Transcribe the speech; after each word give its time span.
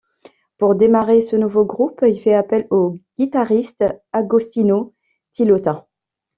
Pour 0.57 0.73
démarrer 0.73 1.21
ce 1.21 1.35
nouveau 1.35 1.63
groupe, 1.63 1.99
il 2.07 2.19
fait 2.19 2.33
appel 2.33 2.65
au 2.71 2.97
guitariste 3.19 3.83
Agostino 4.11 4.95
Tilotta. 5.31 5.85